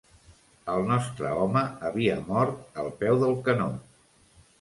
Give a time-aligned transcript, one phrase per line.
[0.75, 3.69] El nostre home havia mort al peu del canó